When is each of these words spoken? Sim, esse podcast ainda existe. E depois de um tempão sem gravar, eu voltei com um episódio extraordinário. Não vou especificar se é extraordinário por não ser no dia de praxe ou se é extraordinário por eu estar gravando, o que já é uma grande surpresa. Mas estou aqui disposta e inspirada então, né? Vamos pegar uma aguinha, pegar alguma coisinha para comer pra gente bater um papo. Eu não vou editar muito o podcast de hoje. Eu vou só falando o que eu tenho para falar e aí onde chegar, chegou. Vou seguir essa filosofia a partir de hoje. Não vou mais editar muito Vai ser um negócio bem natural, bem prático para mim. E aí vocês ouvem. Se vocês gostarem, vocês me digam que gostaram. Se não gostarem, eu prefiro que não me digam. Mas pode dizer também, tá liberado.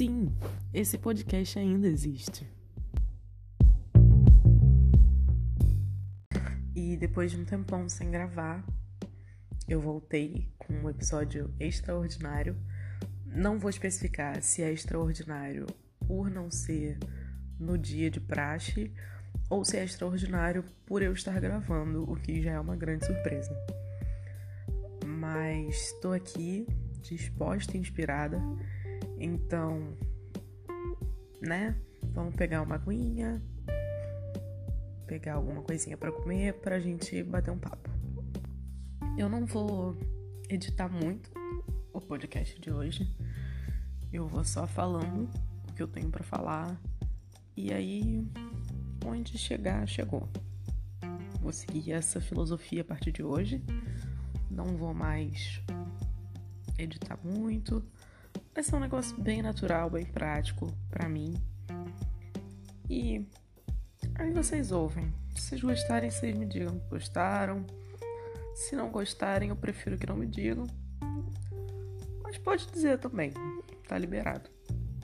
Sim, 0.00 0.34
esse 0.72 0.96
podcast 0.96 1.58
ainda 1.58 1.86
existe. 1.86 2.50
E 6.74 6.96
depois 6.96 7.32
de 7.32 7.36
um 7.36 7.44
tempão 7.44 7.86
sem 7.86 8.10
gravar, 8.10 8.64
eu 9.68 9.78
voltei 9.78 10.48
com 10.56 10.72
um 10.72 10.88
episódio 10.88 11.54
extraordinário. 11.60 12.56
Não 13.26 13.58
vou 13.58 13.68
especificar 13.68 14.40
se 14.40 14.62
é 14.62 14.72
extraordinário 14.72 15.66
por 16.06 16.30
não 16.30 16.50
ser 16.50 16.98
no 17.58 17.76
dia 17.76 18.10
de 18.10 18.20
praxe 18.20 18.90
ou 19.50 19.66
se 19.66 19.76
é 19.76 19.84
extraordinário 19.84 20.64
por 20.86 21.02
eu 21.02 21.12
estar 21.12 21.38
gravando, 21.38 22.10
o 22.10 22.16
que 22.16 22.40
já 22.40 22.52
é 22.52 22.58
uma 22.58 22.74
grande 22.74 23.04
surpresa. 23.04 23.54
Mas 25.04 25.92
estou 25.92 26.14
aqui 26.14 26.66
disposta 27.00 27.76
e 27.76 27.80
inspirada 27.80 28.40
então, 29.20 29.96
né? 31.42 31.76
Vamos 32.14 32.34
pegar 32.34 32.62
uma 32.62 32.76
aguinha, 32.76 33.42
pegar 35.06 35.34
alguma 35.34 35.62
coisinha 35.62 35.96
para 35.96 36.10
comer 36.10 36.54
pra 36.54 36.80
gente 36.80 37.22
bater 37.22 37.50
um 37.50 37.58
papo. 37.58 37.90
Eu 39.18 39.28
não 39.28 39.44
vou 39.44 39.94
editar 40.48 40.88
muito 40.88 41.30
o 41.92 42.00
podcast 42.00 42.58
de 42.58 42.70
hoje. 42.70 43.14
Eu 44.10 44.26
vou 44.26 44.42
só 44.42 44.66
falando 44.66 45.28
o 45.68 45.72
que 45.74 45.82
eu 45.82 45.88
tenho 45.88 46.10
para 46.10 46.24
falar 46.24 46.80
e 47.54 47.72
aí 47.72 48.26
onde 49.04 49.36
chegar, 49.36 49.86
chegou. 49.86 50.26
Vou 51.42 51.52
seguir 51.52 51.92
essa 51.92 52.20
filosofia 52.20 52.80
a 52.80 52.84
partir 52.84 53.12
de 53.12 53.22
hoje. 53.22 53.62
Não 54.50 54.76
vou 54.76 54.94
mais 54.94 55.62
editar 56.82 57.18
muito 57.22 57.84
Vai 58.54 58.64
ser 58.64 58.76
um 58.76 58.80
negócio 58.80 59.20
bem 59.20 59.42
natural, 59.42 59.88
bem 59.88 60.04
prático 60.04 60.72
para 60.88 61.08
mim. 61.08 61.34
E 62.88 63.24
aí 64.16 64.32
vocês 64.32 64.72
ouvem. 64.72 65.12
Se 65.34 65.42
vocês 65.42 65.60
gostarem, 65.62 66.10
vocês 66.10 66.36
me 66.36 66.46
digam 66.46 66.78
que 66.78 66.88
gostaram. 66.88 67.64
Se 68.54 68.74
não 68.76 68.90
gostarem, 68.90 69.50
eu 69.50 69.56
prefiro 69.56 69.96
que 69.96 70.06
não 70.06 70.16
me 70.16 70.26
digam. 70.26 70.66
Mas 72.22 72.36
pode 72.38 72.66
dizer 72.70 72.98
também, 72.98 73.32
tá 73.88 73.96
liberado. 73.96 74.50